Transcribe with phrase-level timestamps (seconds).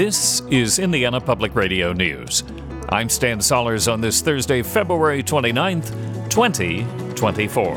[0.00, 2.42] This is Indiana Public Radio News.
[2.88, 5.90] I'm Stan Sollers on this Thursday, February 29th,
[6.30, 7.74] 2024.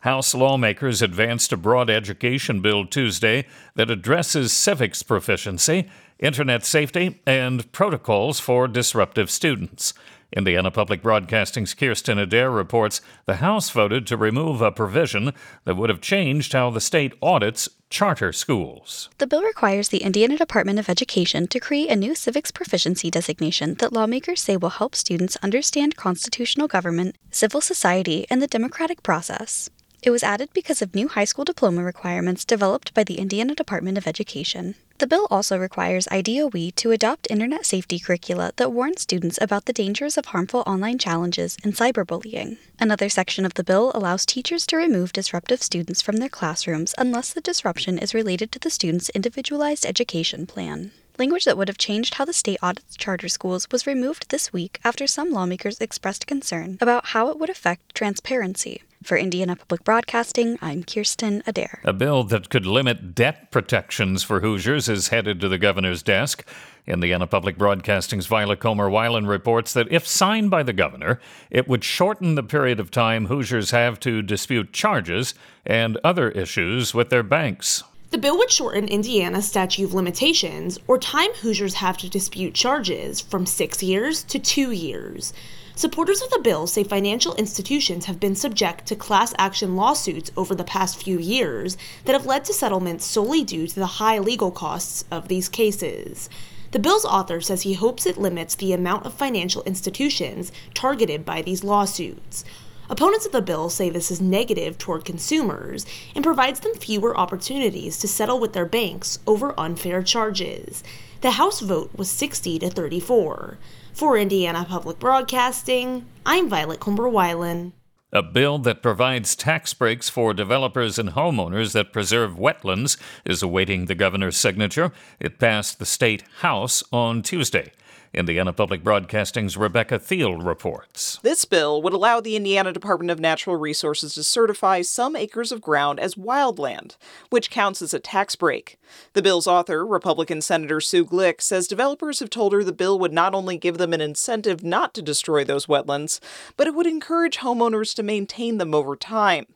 [0.00, 5.88] House lawmakers advanced a broad education bill Tuesday that addresses civics proficiency,
[6.18, 9.94] internet safety, and protocols for disruptive students.
[10.32, 15.32] Indiana Public Broadcasting's Kirsten Adair reports the House voted to remove a provision
[15.64, 19.08] that would have changed how the state audits charter schools.
[19.18, 23.74] The bill requires the Indiana Department of Education to create a new civics proficiency designation
[23.74, 29.70] that lawmakers say will help students understand constitutional government, civil society, and the democratic process.
[30.04, 33.96] It was added because of new high school diploma requirements developed by the Indiana Department
[33.96, 34.74] of Education.
[34.98, 39.72] The bill also requires IDOE to adopt internet safety curricula that warn students about the
[39.72, 42.58] dangers of harmful online challenges and cyberbullying.
[42.78, 47.32] Another section of the bill allows teachers to remove disruptive students from their classrooms unless
[47.32, 50.90] the disruption is related to the student's individualized education plan.
[51.18, 54.80] Language that would have changed how the state audits charter schools was removed this week
[54.84, 58.82] after some lawmakers expressed concern about how it would affect transparency.
[59.04, 61.80] For Indiana Public Broadcasting, I'm Kirsten Adair.
[61.84, 66.42] A bill that could limit debt protections for Hoosiers is headed to the governor's desk.
[66.86, 72.34] Indiana Public Broadcasting's Violet Comber-Wiles reports that if signed by the governor, it would shorten
[72.34, 75.34] the period of time Hoosiers have to dispute charges
[75.66, 77.84] and other issues with their banks.
[78.14, 83.20] The bill would shorten Indiana's statute of limitations, or time Hoosiers have to dispute charges,
[83.20, 85.32] from six years to two years.
[85.74, 90.54] Supporters of the bill say financial institutions have been subject to class action lawsuits over
[90.54, 94.52] the past few years that have led to settlements solely due to the high legal
[94.52, 96.30] costs of these cases.
[96.70, 101.42] The bill's author says he hopes it limits the amount of financial institutions targeted by
[101.42, 102.44] these lawsuits.
[102.90, 107.98] Opponents of the bill say this is negative toward consumers and provides them fewer opportunities
[107.98, 110.84] to settle with their banks over unfair charges.
[111.22, 113.56] The House vote was 60 to 34.
[113.94, 117.72] For Indiana Public Broadcasting, I'm Violet Comber-Wiles.
[118.12, 123.86] A bill that provides tax breaks for developers and homeowners that preserve wetlands is awaiting
[123.86, 124.92] the governor's signature.
[125.18, 127.72] It passed the state House on Tuesday.
[128.14, 131.18] Indiana Public Broadcasting's Rebecca Thiele reports.
[131.22, 135.60] This bill would allow the Indiana Department of Natural Resources to certify some acres of
[135.60, 136.96] ground as wildland,
[137.30, 138.78] which counts as a tax break.
[139.12, 143.12] The bill's author, Republican Senator Sue Glick, says developers have told her the bill would
[143.12, 146.20] not only give them an incentive not to destroy those wetlands,
[146.56, 149.46] but it would encourage homeowners to maintain them over time.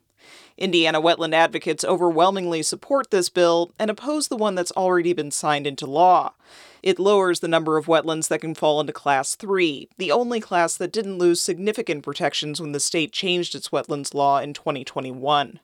[0.58, 5.66] Indiana wetland advocates overwhelmingly support this bill and oppose the one that's already been signed
[5.66, 6.32] into law.
[6.82, 10.76] It lowers the number of wetlands that can fall into Class 3, the only class
[10.76, 15.60] that didn't lose significant protections when the state changed its wetlands law in 2021.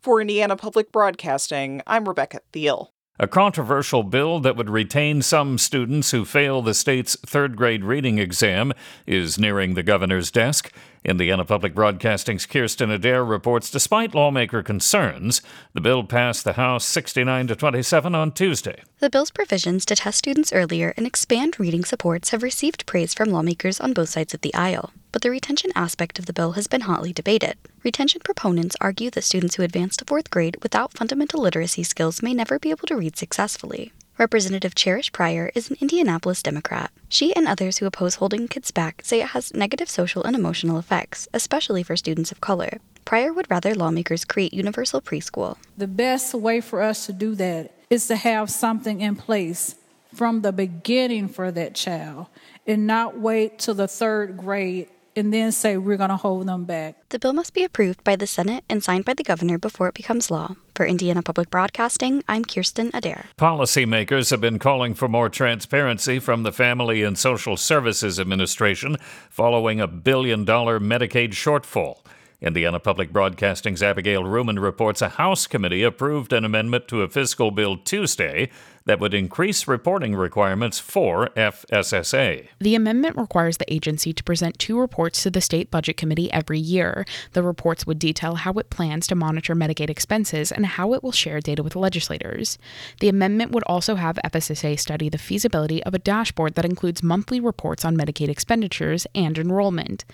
[0.00, 2.88] For Indiana Public Broadcasting, I'm Rebecca Thiele.
[3.18, 8.18] A controversial bill that would retain some students who fail the state's third grade reading
[8.18, 8.74] exam
[9.06, 10.70] is nearing the governor's desk.
[11.06, 15.40] Indiana Public Broadcasting's Kirsten Adair reports despite lawmaker concerns,
[15.72, 18.82] the bill passed the House 69 to 27 on Tuesday.
[18.98, 23.30] The bill's provisions to test students earlier and expand reading supports have received praise from
[23.30, 26.66] lawmakers on both sides of the aisle, but the retention aspect of the bill has
[26.66, 27.56] been hotly debated.
[27.84, 32.34] Retention proponents argue that students who advance to fourth grade without fundamental literacy skills may
[32.34, 33.92] never be able to read successfully.
[34.18, 36.90] Representative Cherrish Pryor is an Indianapolis Democrat.
[37.06, 40.78] She and others who oppose holding kids back say it has negative social and emotional
[40.78, 42.78] effects, especially for students of color.
[43.04, 45.58] Pryor would rather lawmakers create universal preschool.
[45.76, 49.74] The best way for us to do that is to have something in place
[50.14, 52.28] from the beginning for that child
[52.66, 56.64] and not wait till the third grade and then say we're going to hold them
[56.64, 56.96] back.
[57.08, 59.94] The bill must be approved by the Senate and signed by the governor before it
[59.94, 60.56] becomes law.
[60.74, 63.26] For Indiana Public Broadcasting, I'm Kirsten Adair.
[63.38, 68.98] Policymakers have been calling for more transparency from the Family and Social Services Administration
[69.30, 72.05] following a billion dollar Medicaid shortfall.
[72.46, 77.50] Indiana Public Broadcasting's Abigail Ruhman reports a House committee approved an amendment to a fiscal
[77.50, 78.50] bill Tuesday
[78.84, 82.46] that would increase reporting requirements for FSSA.
[82.60, 86.60] The amendment requires the agency to present two reports to the State Budget Committee every
[86.60, 87.04] year.
[87.32, 91.10] The reports would detail how it plans to monitor Medicaid expenses and how it will
[91.10, 92.58] share data with legislators.
[93.00, 97.40] The amendment would also have FSSA study the feasibility of a dashboard that includes monthly
[97.40, 100.04] reports on Medicaid expenditures and enrollment.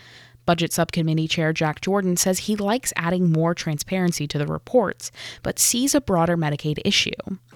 [0.46, 5.10] Budget Subcommittee Chair Jack Jordan says he likes adding more transparency to the reports,
[5.42, 7.10] but sees a broader Medicaid issue.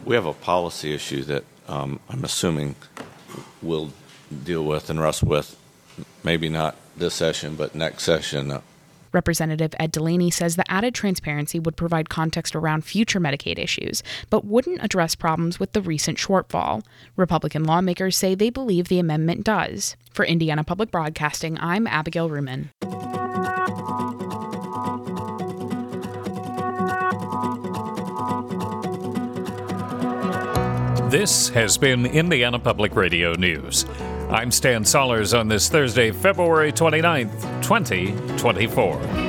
[0.05, 2.77] We have a policy issue that um, I'm assuming
[3.63, 3.93] we'll
[4.45, 5.57] deal with and wrestle with,
[6.23, 8.61] maybe not this session, but next session.
[9.17, 14.45] Representative Ed Delaney says the added transparency would provide context around future Medicaid issues, but
[14.45, 16.85] wouldn't address problems with the recent shortfall.
[17.17, 19.97] Republican lawmakers say they believe the amendment does.
[20.13, 22.69] For Indiana Public Broadcasting, I'm Abigail Ruhman.
[31.11, 33.87] This has been Indiana Public Radio News.
[34.29, 39.26] I'm Stan Sollers on this Thursday, February 29th, 2024.